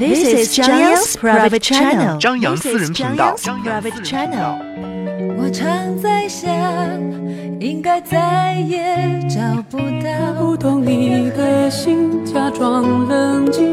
[0.00, 2.16] This is 张扬 private channel。
[2.18, 3.36] 张扬私人频道。
[3.36, 4.56] 张扬 private channel。
[5.38, 5.68] 我常
[6.00, 6.48] 在想，
[7.60, 8.96] 应该再也
[9.28, 10.32] 找不到。
[10.40, 13.70] 不懂你的心，假装冷静。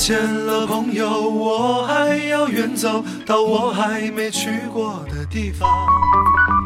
[0.00, 5.68] 见了，朋友，我还要远走到我还没去过的地方。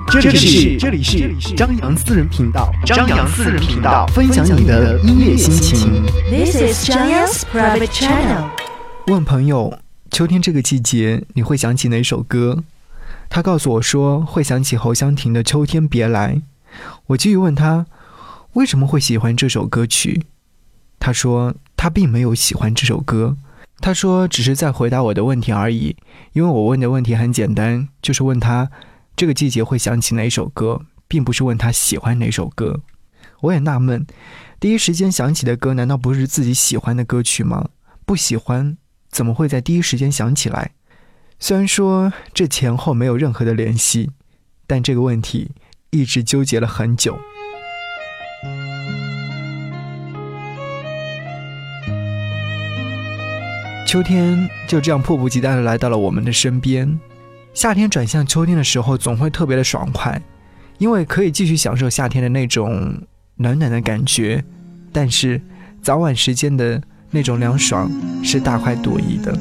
[0.09, 6.05] 这里是这里是张扬私人频道，张扬私人频道，分享你的音乐心情。
[6.31, 8.51] This is 张扬 private channel。
[9.09, 9.81] 问朋友，
[10.13, 12.63] 秋天这个季节你会想起哪首歌？
[13.29, 16.37] 他告诉我说会想起侯湘婷的《秋天别来》。
[17.09, 17.87] 我继续问他
[18.53, 20.23] 为什么会喜欢这首歌曲。
[21.01, 21.53] 他说
[21.85, 23.37] 他并没有喜欢这首歌，
[23.79, 25.95] 他说只是在回答我的问题而已。
[26.33, 28.71] 因为我问的问题很简单，就是问他
[29.15, 32.81] 这个季节会想起哪首歌，并不是问他喜欢哪首歌。
[33.43, 34.07] 我也纳闷，
[34.59, 37.69] 第一时间想起的歌难道不是自己喜欢的歌曲吗？
[38.07, 38.79] 不喜欢
[39.11, 40.71] 怎么会在第一时间想起来？
[41.39, 44.11] 虽然说这前后没有任何的联系，
[44.67, 45.51] 但这个问题
[45.91, 47.19] 一直纠结了很久。
[53.95, 56.99] 秋天就这样迫不及待地来到了我们的身边。
[57.53, 60.21] 夏天转向秋天的时候，总会特别的爽快，
[60.79, 62.93] 因为可以继续享受夏天的那种
[63.37, 64.45] 暖暖的感觉。
[64.91, 65.41] 但是
[65.81, 67.89] 早晚时间的那种凉爽
[68.25, 69.33] 是大快朵颐的。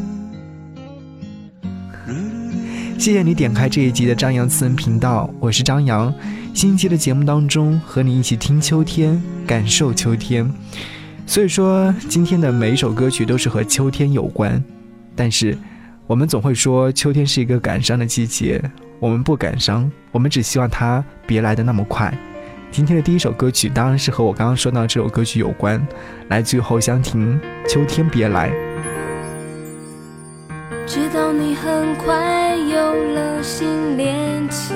[3.00, 6.14] 谢谢你点开这一集的张扬私人频道，我是张扬。
[6.54, 10.48] 新一期的节目当中，和你一起听秋天，感受秋天。
[11.26, 14.64] 所以说，今天的每一首歌曲都是和秋天有关，
[15.16, 15.58] 但是
[16.06, 18.62] 我们总会说秋天是一个感伤的季节，
[19.00, 22.14] 我们不感伤，我们只希望它别来的那么快。
[22.72, 25.84] 今天的第一首歌曲当然是和我刚刚说到这首歌曲有关，
[26.28, 28.50] 来自于侯湘婷《秋天别来》。
[30.86, 34.76] 知道你很快有了新恋情，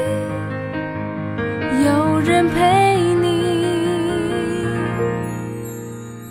[2.23, 3.27] 人陪你。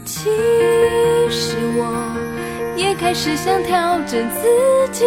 [0.05, 0.31] 其
[1.29, 2.17] 实我
[2.77, 5.05] 也开始想调整自己，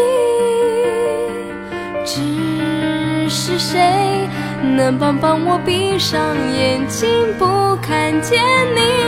[2.05, 4.27] 只是谁
[4.75, 6.19] 能帮帮我闭上
[6.57, 8.41] 眼睛不看见
[8.75, 9.02] 你？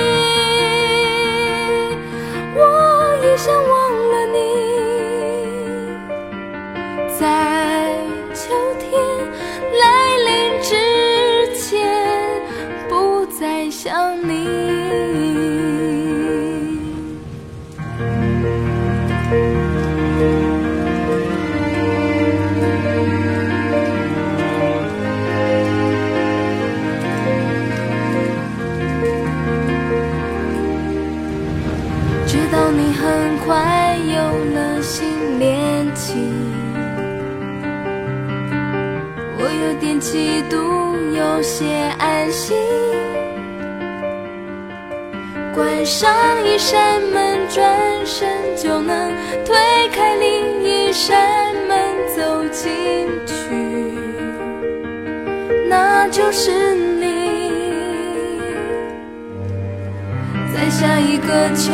[61.26, 61.72] 个秋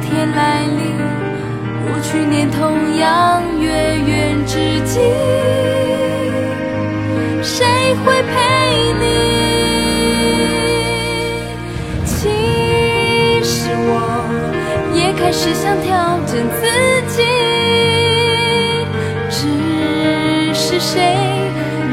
[0.00, 0.94] 天来临，
[1.84, 5.00] 如去年同样月圆之际，
[7.42, 7.66] 谁
[8.04, 8.32] 会陪
[9.00, 9.04] 你？
[12.04, 12.28] 其
[13.42, 13.90] 实我
[14.94, 16.62] 也开始想调整自
[17.08, 17.24] 己，
[19.28, 21.16] 只是谁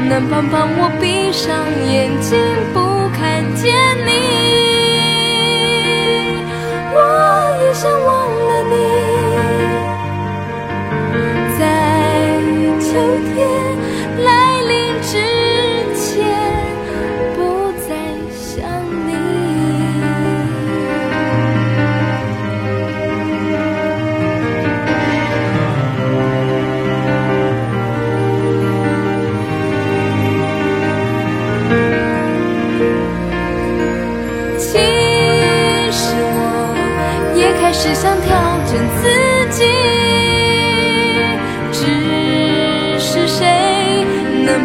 [0.08, 2.38] 能帮帮我闭上眼睛
[2.72, 2.78] 不
[3.18, 3.74] 看见
[4.06, 4.39] 你？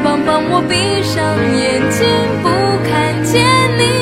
[0.06, 2.08] 帮帮我闭上眼睛，
[2.44, 2.50] 不
[2.88, 3.44] 看见
[3.76, 3.95] 你。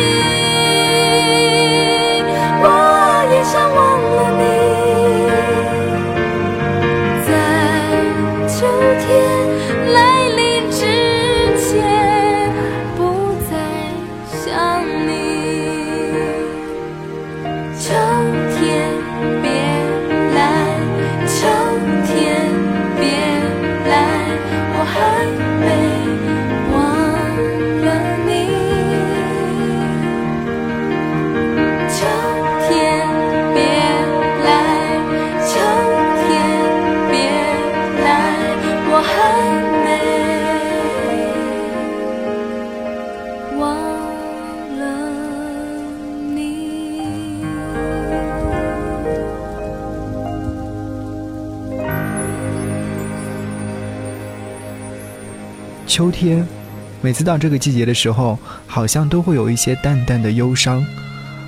[57.13, 60.83] 每次到这个季节的时候，好像都会有一些淡淡的忧伤。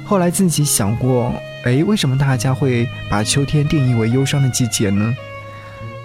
[0.06, 1.34] 后来自己想过，
[1.64, 5.16] 诶，为什么大家会把秋天定义为忧伤的季节呢？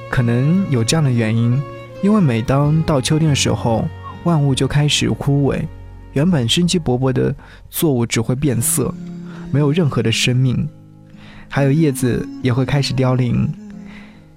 [0.08, 1.62] 可能有这样的原因，
[2.02, 3.86] 因为每当到秋天的时候，
[4.24, 5.60] 万物就开始枯萎，
[6.14, 7.34] 原本生机勃勃的
[7.68, 8.94] 作物只会变色，
[9.52, 10.66] 没有任何的生命，
[11.50, 13.46] 还有叶子也会开始凋零。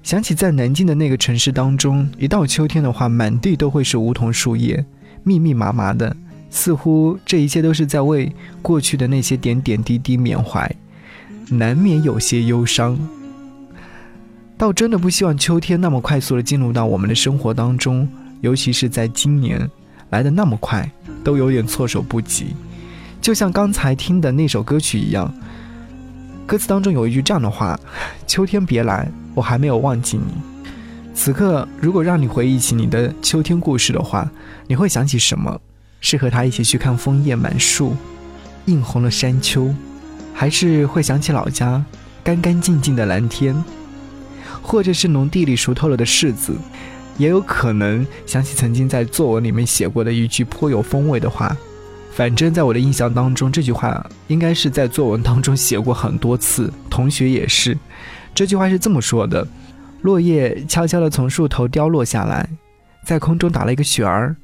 [0.03, 4.85] 想起在南京的那个城市当中，一到秋天的话，满地都会是梧桐树叶，
[5.23, 6.15] 密密麻麻的，
[6.49, 8.31] 似乎这一切都是在为
[8.61, 10.69] 过去的那些点点滴滴缅怀，
[11.49, 12.97] 难免有些忧伤。
[14.57, 18.07] 倒真的不希望秋天那么快速的进入到我们的生活当中，
[18.41, 19.69] 尤其是在今年
[20.09, 20.89] 来的那么快，
[21.23, 22.55] 都有点措手不及。
[23.19, 25.33] 就像刚才听的那首歌曲一样，
[26.45, 27.79] 歌词当中有一句这样的话
[28.27, 30.33] ：“秋天别来，我还没有忘记你。”
[31.15, 34.29] 此刻，如果让你回忆起你的秋天故事的话，
[34.67, 35.59] 你会想起什么？
[36.01, 37.95] 是和他一起去看枫叶满树，
[38.65, 39.73] 映红了山丘，
[40.33, 41.83] 还是会想起老家
[42.23, 43.63] 干干净净的蓝天，
[44.61, 46.53] 或者是农地里熟透了的柿子，
[47.17, 51.55] 也有可能想起曾经在作文里面写过的一句颇有风味的话。
[52.11, 57.77] 反正，在我的印象当中，这句话应该是在作文当中写过很多次，同学也是。
[58.35, 59.47] 这句话是这么说的：
[60.03, 62.47] 落叶悄悄地从树头凋落下来，
[63.05, 64.35] 在空中打了一个旋儿，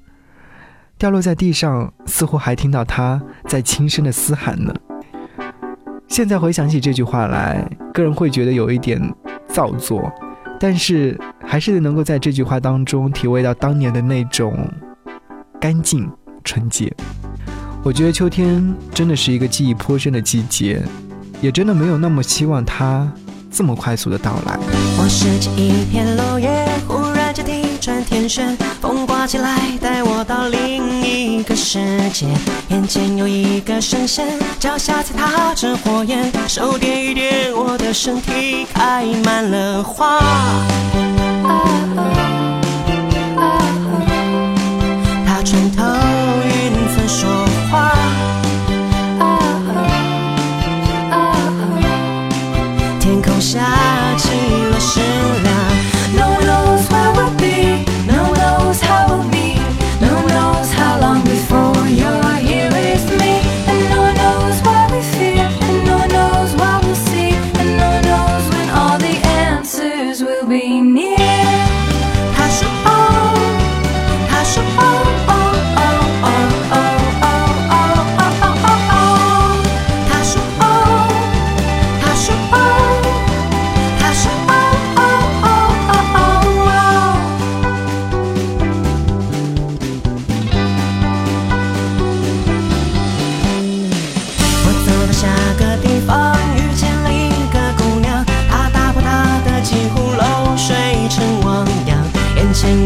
[0.97, 4.73] 掉落在地上，似乎还听到它在轻声的嘶喊呢。
[6.07, 9.00] 现在回想起这句话来，个人会觉得有一点
[9.50, 10.09] 造作，
[10.59, 14.65] 但是还是能够在这句话当中体味到当年的那种
[15.59, 16.09] 干净
[16.44, 16.91] 纯洁。
[17.83, 20.81] 我觉得秋天真的是一个记忆颇深的季节，
[21.41, 23.11] 也真的没有那么希望它
[23.51, 24.57] 这么快速的到来。
[24.98, 31.80] 我拾起一片落叶，忽然间地转天旋，风刮起来，带我到另一个世
[32.12, 32.28] 界。
[32.69, 34.28] 眼前有一个神仙，
[34.60, 40.19] 脚下踩踏着火焰，手点一点我的身体，开满了花。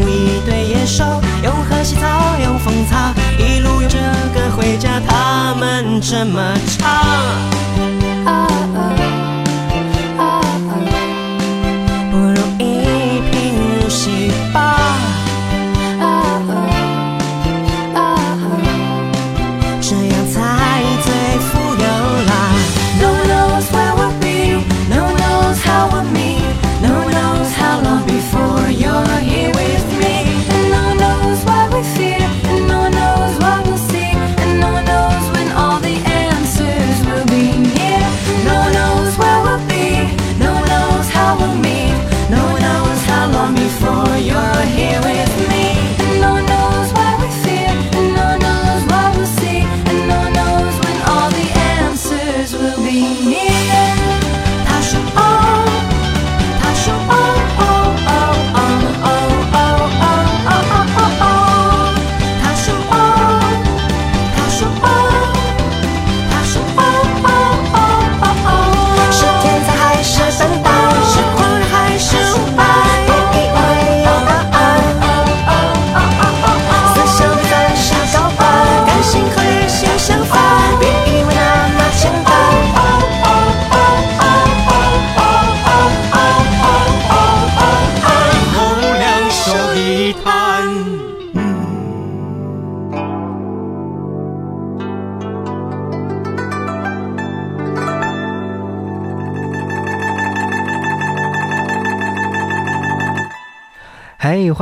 [0.08, 1.04] 一对野兽，
[1.42, 3.98] 用河西草，用风草，一路用着
[4.34, 7.93] 歌回家，他们这么唱。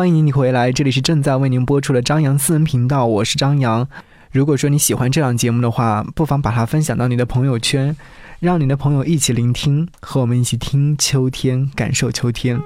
[0.03, 3.87] 欢迎你回来，这里是正在为您播出的张扬私人频道，我是张扬。
[4.33, 7.97] 如果说你喜欢这档节目的话，不妨把它分享到你的朋友圈，
[8.41, 12.61] 让你的朋友一起聆听，和我们一起听秋天，感受秋天。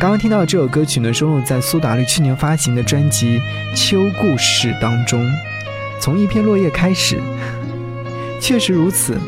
[0.00, 3.38] 刚刚听到这首歌曲呢，收录在苏打绿去年发行的专辑
[3.76, 5.22] 《秋故事》当中。
[6.00, 7.20] 从一片落叶开始，
[8.40, 9.18] 确实如此。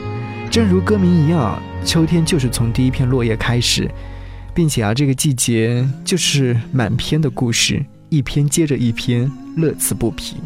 [0.50, 3.90] 正如歌名一样，秋天就是从第一片落叶开始，
[4.54, 10.36] 并且啊，这个季节就是满篇的故事，一篇接着一篇，乐此不疲。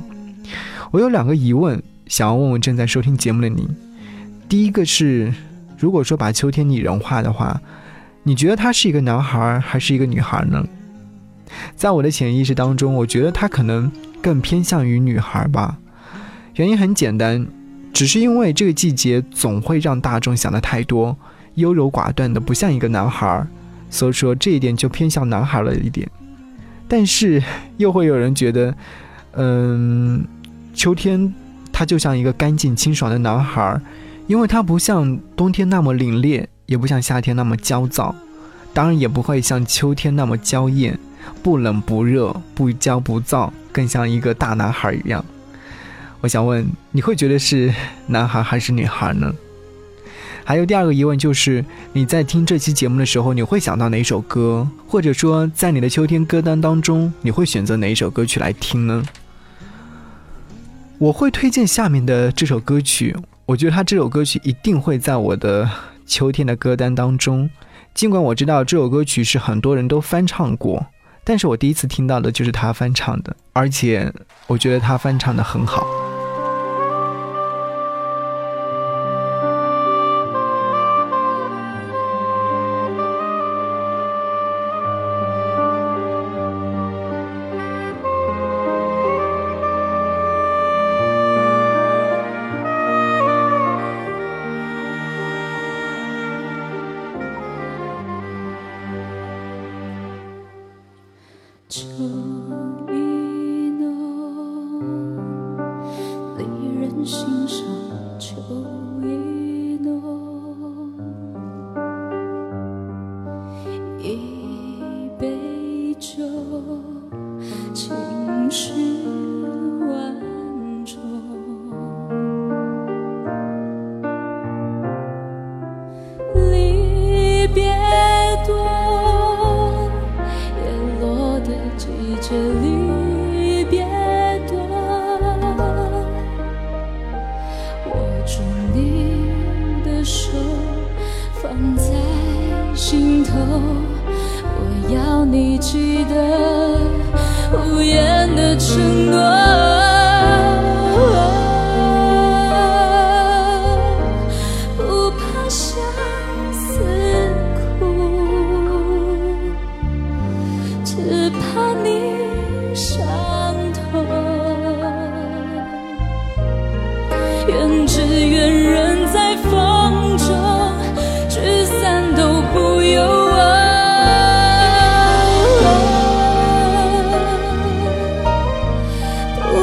[0.90, 3.68] 我有两个疑问，想要问问正在收听节目的你。
[4.48, 5.32] 第一个是，
[5.76, 7.60] 如果说把秋天拟人化的话，
[8.22, 10.66] 你觉得他是一个男孩还是一个女孩呢？
[11.76, 15.76] 在我的潜意识当中，我觉得他可能更偏向于女孩吧。
[16.54, 17.46] 原因很简单，
[17.92, 21.14] 只是因为这个季节总会让大众想的太多，
[21.56, 23.46] 优柔寡断的不像一个男孩，
[23.90, 26.08] 所以说这一点就偏向男孩了一点。
[26.86, 27.42] 但是
[27.76, 28.74] 又会有人觉得，
[29.32, 30.26] 嗯，
[30.74, 31.32] 秋天
[31.72, 33.80] 他就像一个干净清爽的男孩，
[34.26, 36.46] 因为他不像冬天那么凛冽。
[36.68, 38.14] 也不像夏天那么焦躁，
[38.74, 40.98] 当然也不会像秋天那么娇艳，
[41.42, 45.24] 不冷不热，不焦不躁，更像一个大男孩一样。
[46.20, 47.72] 我想问，你会觉得是
[48.06, 49.32] 男孩还是女孩呢？
[50.48, 51.62] 还有第二个疑问就是，
[51.92, 54.66] 你在听这期节目的时候，你会想到哪首歌？
[54.86, 59.04] 或者说，在你的秋天歌单当中，你会选择哪一首歌曲来听呢？
[60.96, 63.14] 我会推荐下面的这首歌曲，
[63.44, 65.68] 我觉得他这首歌曲一定会在我的。
[66.06, 67.50] 秋天的歌单当中，
[67.92, 70.86] 尽管我知道这首歌曲是很多人都翻唱过，
[71.24, 74.10] 但是我第一次听到的就是他翻唱的，而且
[74.46, 75.86] 我觉得他翻唱的很好。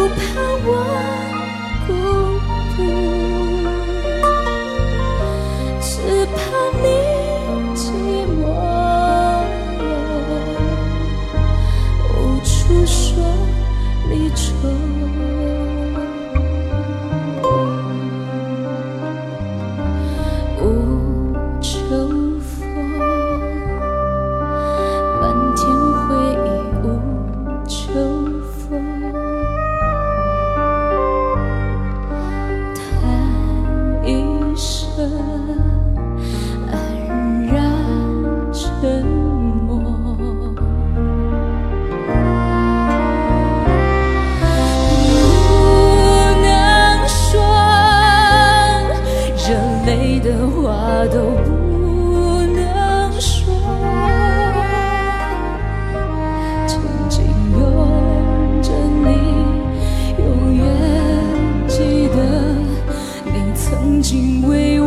[0.07, 1.14] 不怕我
[64.05, 64.84] 心为我。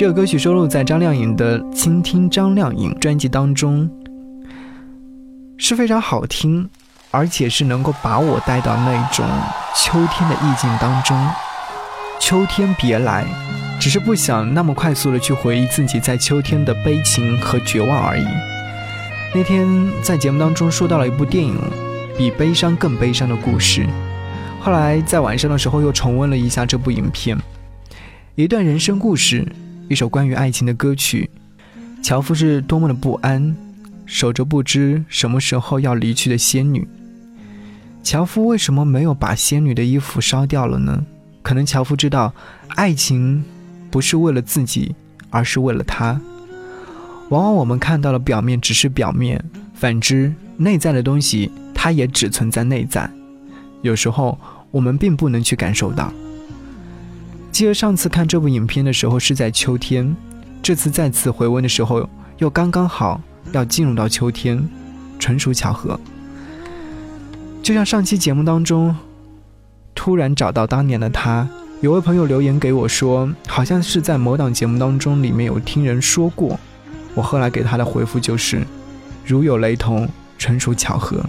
[0.00, 3.86] 这个歌曲收录在张靓颖的《倾听张靓颖》专辑当中，
[5.58, 6.66] 是非常好听，
[7.10, 9.26] 而且是能够把我带到那种
[9.76, 11.14] 秋天的意境当中。
[12.18, 13.26] 秋天别来，
[13.78, 18.24] 只是不想那么快速的去回忆自己在秋天的悲情和绝望而已。
[19.34, 19.68] 那天
[20.00, 21.54] 在节目当中说到了一部电影，
[22.16, 23.86] 比悲伤更悲伤的故事。
[24.60, 27.36] 后来在晚上的时候又重温了一下这部影片，
[28.34, 29.46] 一段人生故事，
[29.90, 31.28] 一首关于爱情的歌曲。
[32.00, 33.56] 樵夫是多么的不安，
[34.06, 36.86] 守着不知什么时候要离去的仙女。
[38.04, 41.04] 樵夫为什么没有把仙女的衣服烧掉了呢？
[41.42, 42.32] 可能樵夫知道，
[42.68, 43.44] 爱情
[43.90, 44.94] 不是为了自己，
[45.28, 46.20] 而是为了他。
[47.30, 53.10] 往往我们看到的表面只是表面，反之，内在的东西它也只存在内在。
[53.82, 54.38] 有时候
[54.70, 56.12] 我们并不能去感受到。
[57.60, 60.16] 记得上次看这部影片的时候是在秋天，
[60.62, 63.20] 这次再次回温的时候又刚刚好
[63.52, 64.66] 要进入到秋天，
[65.18, 66.00] 纯属巧合。
[67.62, 68.96] 就像上期节目当中。
[69.94, 71.46] 突然找到当年的他，
[71.82, 76.58] 有位朋友留言给我说，好像是在某档节目当中里面有听人说过。
[77.14, 78.66] 我后来给他的回复就是，
[79.26, 81.22] 如有雷同，纯属巧合。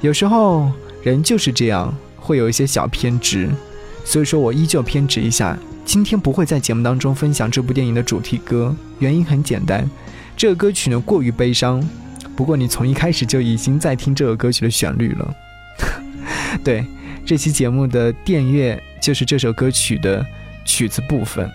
[0.00, 3.50] 有时候人就是这样，会有一些小偏执，
[4.04, 5.56] 所以说我依旧偏执一下。
[5.84, 9.88] 今天不会在节目当中分享这部电影的主题歌，原因很简单，
[10.36, 11.82] 这个歌曲呢过于悲伤。
[12.36, 15.34] 不过你从一开始就已经在听这个歌曲的旋律了，
[16.64, 16.84] 对。
[17.24, 20.26] 这期节目的电乐就是这首歌曲的
[20.64, 21.48] 曲子部分，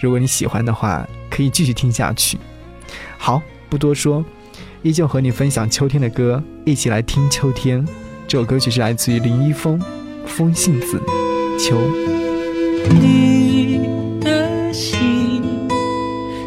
[0.00, 2.38] 如果你喜欢的话，可以继续听下去。
[3.18, 4.24] 好，不多说，
[4.82, 7.86] 依旧和你分享秋天的歌，一起来听秋天。
[8.26, 9.78] 这首歌曲是来自于林一峰，
[10.26, 10.98] 《风信子》，
[11.62, 11.76] 求。
[12.98, 13.80] 你
[14.20, 15.42] 的心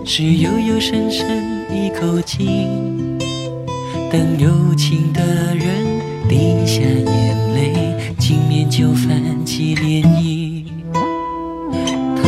[0.04, 3.20] 是悠悠深深一口井，
[4.12, 5.24] 等有情的
[5.56, 7.94] 人滴下眼泪。
[8.18, 10.64] 镜面就泛起涟漪，
[12.16, 12.24] 他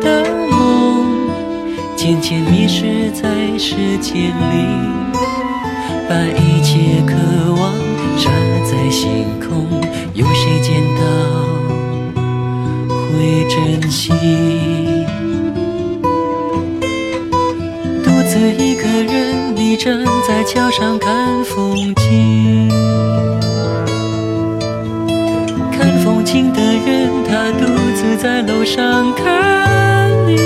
[0.00, 1.28] 的梦
[1.96, 4.32] 渐渐迷失在时间里，
[6.08, 7.12] 把一切渴
[7.54, 7.74] 望
[8.16, 8.30] 插
[8.64, 9.66] 在星空，
[10.14, 11.02] 有谁见到
[12.86, 14.12] 会珍惜？
[18.04, 22.68] 独自一个人，你站在桥上看风景。
[25.72, 30.36] 看风景的人，他独自在楼上看你。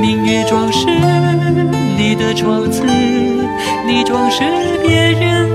[0.00, 0.86] 明月装饰
[1.98, 2.82] 你的窗子，
[3.86, 4.44] 你装饰
[4.86, 5.46] 别人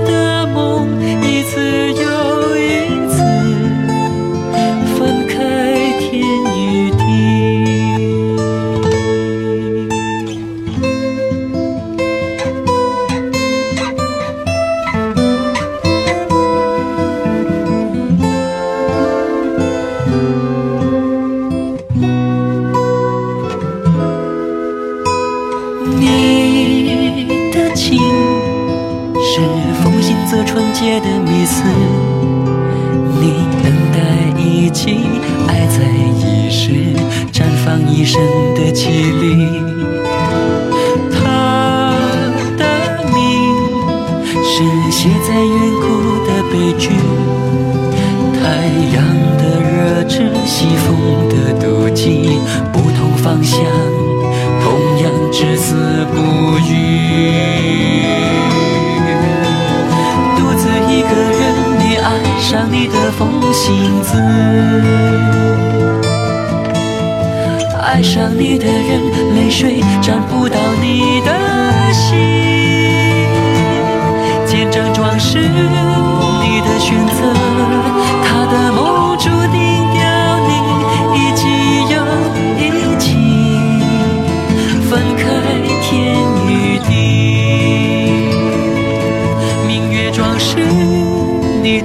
[48.92, 49.02] 阳
[49.36, 52.40] 的热炽，西风的妒忌，
[52.72, 53.60] 不同方向。
[54.62, 54.64] 同
[55.02, 55.74] 样至死
[56.12, 56.16] 不
[56.66, 56.70] 渝。
[60.36, 61.42] 独自一个人，
[61.78, 62.08] 你爱
[62.40, 64.20] 上你的风信子，
[67.80, 69.00] 爱上你的人，
[69.36, 71.30] 泪水沾不到你的
[71.92, 72.16] 心，
[74.46, 77.32] 见证装饰你的选择，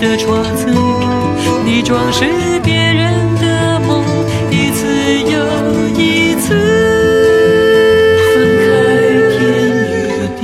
[0.02, 0.66] 的窗子，
[1.64, 2.26] 你装饰
[2.64, 4.04] 别人的梦，
[4.50, 4.88] 一次
[5.20, 5.38] 又
[5.96, 6.56] 一次，
[8.34, 8.66] 分开
[9.38, 9.40] 天
[9.94, 10.44] 与地。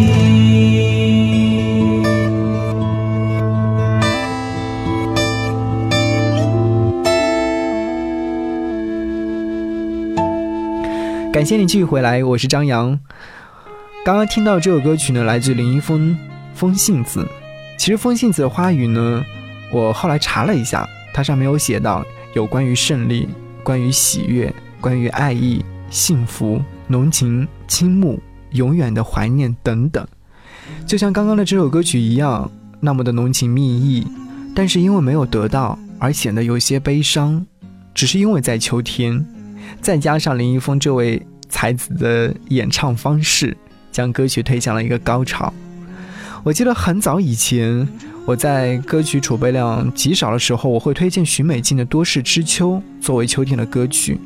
[11.33, 12.99] 感谢你继续回来，我是张扬。
[14.05, 16.11] 刚刚听到这首歌曲呢，来自林一峰
[16.53, 17.21] 《风信子》。
[17.79, 19.23] 其实风信子的花语呢，
[19.71, 23.27] 我后来查了一下，它上面有写到有关于胜利、
[23.63, 28.19] 关于喜悦、关于爱意、幸福、浓情、倾慕、
[28.51, 30.07] 永远的怀念等等。
[30.85, 32.49] 就像刚刚的这首歌曲一样，
[32.79, 34.07] 那么的浓情蜜意，
[34.55, 37.45] 但是因为没有得到而显得有些悲伤，
[37.93, 39.25] 只是因为在秋天，
[39.81, 43.55] 再加上林一峰这位才子的演唱方式，
[43.91, 45.53] 将歌曲推向了一个高潮。
[46.43, 47.87] 我记得很早以前，
[48.27, 54.19] 我在歌曲储备量极少的时候，我会推荐许美静的《多事之秋》作为秋天的歌曲。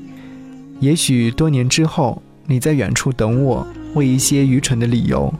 [0.80, 5.32] 也许多年之后，你在远处等我，为一些愚蠢的理由。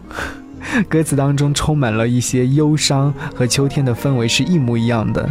[0.88, 5.28] 歌词当中充满了一些忧伤，和秋天的氛围是一模一样的。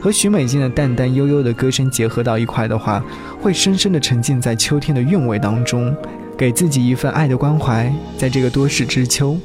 [0.00, 3.00] 和许美静的淡淡悠悠的歌声结合到一块的话，
[3.40, 5.94] 会深深的沉浸在秋天的韵味当中，
[6.36, 7.94] 给自己一份爱的关怀。
[8.18, 9.38] 在这个多事之秋，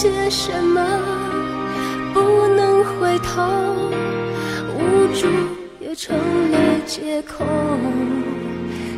[0.00, 0.80] 些什么，
[2.14, 3.42] 不能回头，
[4.76, 5.26] 无助
[5.80, 6.16] 也成
[6.52, 6.56] 了
[6.86, 7.44] 借口，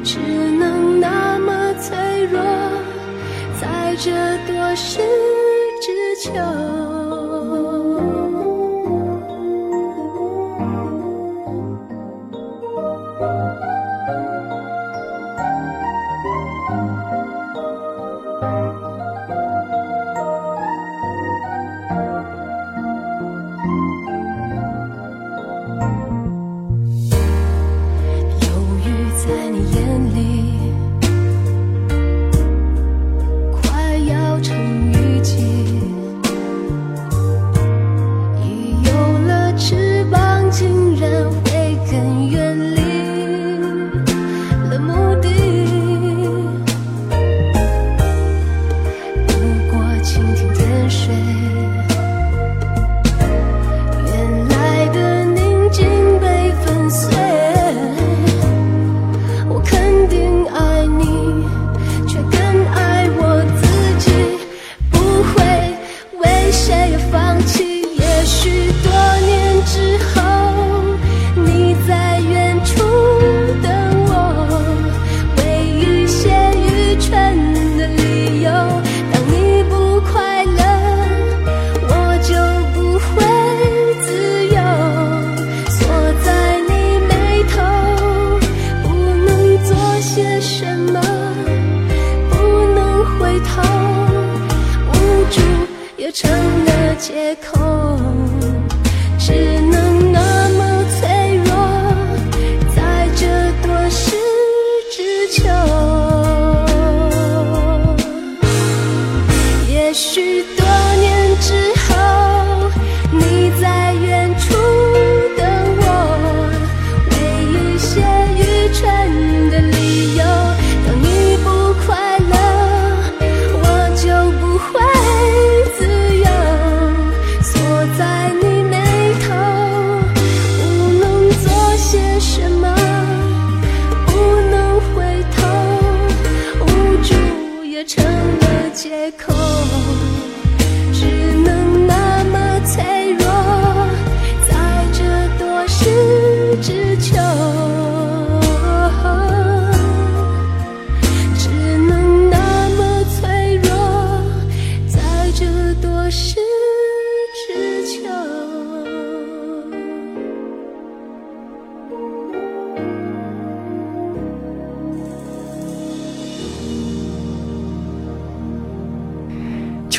[0.04, 1.96] 只能那么脆
[2.30, 2.42] 弱，
[3.58, 4.10] 在这
[4.46, 5.00] 多事
[5.80, 6.99] 之秋。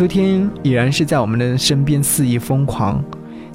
[0.01, 3.05] 秋天已然是在我们的身边肆意疯狂。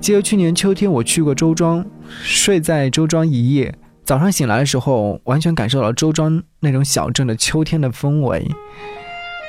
[0.01, 1.85] 记得去年秋天，我去过周庄，
[2.23, 8.47] 睡在周庄一夜，早上醒来的时候，完全感受到了周庄那种小镇的秋天的氛围。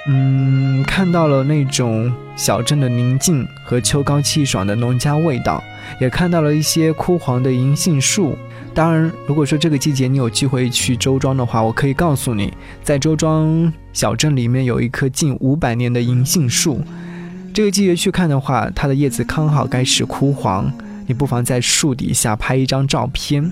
[0.08, 5.64] 嗯，看到了那种小镇的宁静和秋高气爽的农家味道，
[6.02, 8.36] 也看到了一些枯黄的银杏树。
[8.74, 16.80] 当然，如果说这个季节你有机会去周庄的话，我可以告诉你，在周庄小镇里面有一棵近五百年的银杏树。
[17.52, 20.72] 这个季节去看的话，它的叶子刚好该是枯黄，
[21.08, 23.52] 你不妨在树底下拍一张照片。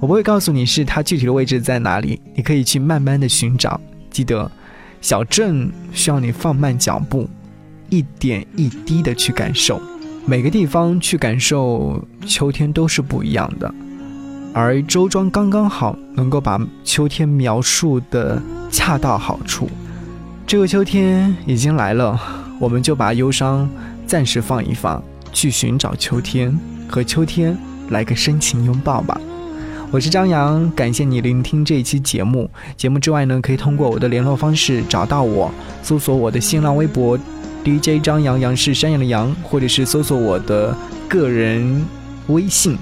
[0.00, 3.80] 我不会告诉你是它具体的位置在哪里，你可以去慢慢的寻找。
[4.10, 4.52] 记得，
[5.00, 7.26] 小镇需要你放慢脚步，
[7.88, 9.80] 一点一滴的去感受。
[10.26, 13.74] 每个地方去感受秋天都是不一样的，
[14.54, 19.68] 而周庄刚刚好能够把秋天描述的恰到好处。
[20.46, 22.20] 这个秋天已经来了，
[22.58, 23.68] 我们就把忧伤
[24.06, 26.54] 暂时放一放，去寻找秋天，
[26.86, 27.56] 和秋天
[27.88, 29.18] 来个深情拥抱吧。
[29.90, 32.50] 我是张扬，感谢你聆听这一期节目。
[32.76, 35.50] 节目之外呢，可以通过我的联络方式找到我，
[35.82, 37.18] 搜索我的新浪微博
[37.64, 40.76] DJ 张扬，杨是山羊的羊，或者是搜索我的
[41.08, 41.86] 个人
[42.26, 42.76] 微信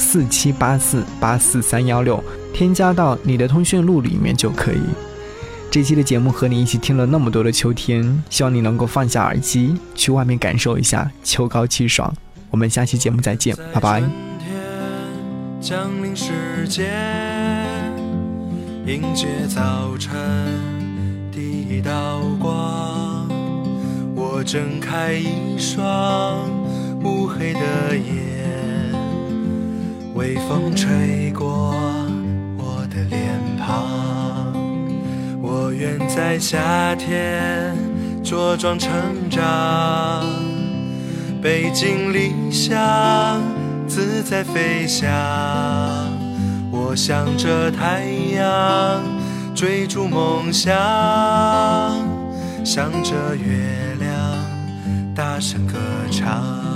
[0.00, 4.80] 四七八四八四三幺六，添加到你的通讯录里面就可以。
[5.70, 12.12] 这期的节目和你一起听了那么多的秋天，希望你能够放下耳机，去外面感受一下秋高气爽。
[12.50, 14.02] 我们下期节目再见，拜拜。
[15.60, 16.90] 降临世界，
[18.86, 20.10] 迎接早晨
[21.30, 23.28] 第一道光。
[24.16, 26.50] 我睁开一双
[27.04, 28.29] 乌黑的眼，
[30.20, 31.74] 微风吹过
[32.58, 34.52] 我的脸庞。
[35.40, 37.74] 我愿在夏天
[38.22, 38.90] 茁壮成
[39.30, 40.22] 长，
[41.40, 43.40] 背井离乡。
[43.88, 45.08] 自在飞翔，
[46.70, 48.04] 我向着太
[48.34, 49.02] 阳
[49.54, 50.76] 追逐梦想，
[52.62, 54.10] 向着月亮
[55.14, 55.78] 大声歌
[56.10, 56.69] 唱。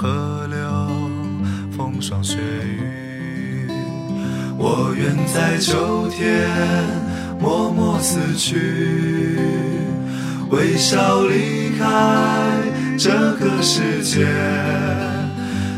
[0.00, 0.56] 河流，
[1.76, 3.68] 风霜雪雨。
[4.56, 6.48] 我愿在秋天
[7.38, 8.56] 默默死去，
[10.48, 11.84] 微笑离开。
[12.96, 14.26] 这个世界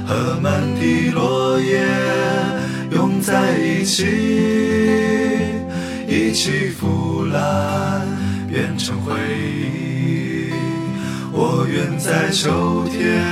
[0.06, 1.84] 和满地落叶
[2.92, 4.06] 拥在一起，
[6.06, 8.06] 一起腐烂
[8.48, 10.52] 变成回忆。
[11.32, 13.24] 我愿在秋天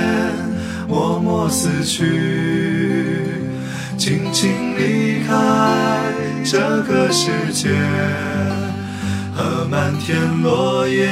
[0.91, 2.03] 默默死去，
[3.97, 5.33] 轻轻离开
[6.43, 7.69] 这个世界
[9.33, 11.09] 和满天落叶。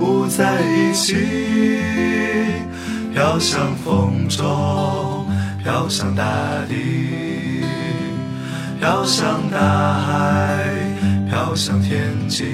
[0.00, 1.14] 舞在一起，
[3.14, 5.24] 飘向风中，
[5.62, 6.24] 飘向大
[6.68, 7.62] 地，
[8.80, 9.56] 飘向大
[10.00, 10.64] 海，
[11.30, 12.44] 飘向天际。